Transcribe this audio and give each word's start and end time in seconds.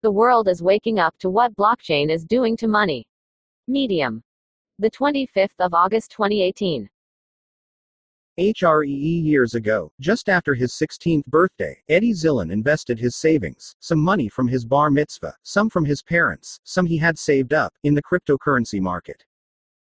The 0.00 0.10
world 0.12 0.46
is 0.46 0.62
waking 0.62 1.00
up 1.00 1.18
to 1.18 1.28
what 1.28 1.56
blockchain 1.56 2.08
is 2.08 2.24
doing 2.24 2.56
to 2.58 2.68
money. 2.68 3.04
Medium. 3.66 4.22
The 4.78 4.92
25th 4.92 5.58
of 5.58 5.74
August 5.74 6.12
2018. 6.12 6.88
HREE 8.38 9.24
years 9.24 9.56
ago, 9.56 9.90
just 9.98 10.28
after 10.28 10.54
his 10.54 10.72
16th 10.74 11.26
birthday, 11.26 11.76
Eddie 11.88 12.12
Zillen 12.12 12.52
invested 12.52 13.00
his 13.00 13.16
savings, 13.16 13.74
some 13.80 13.98
money 13.98 14.28
from 14.28 14.46
his 14.46 14.64
bar 14.64 14.88
mitzvah, 14.88 15.34
some 15.42 15.68
from 15.68 15.84
his 15.84 16.00
parents, 16.00 16.60
some 16.62 16.86
he 16.86 16.96
had 16.96 17.18
saved 17.18 17.52
up, 17.52 17.74
in 17.82 17.94
the 17.96 18.02
cryptocurrency 18.02 18.80
market. 18.80 19.24